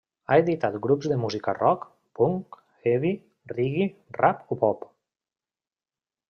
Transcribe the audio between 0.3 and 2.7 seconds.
editat grups de música rock, punk,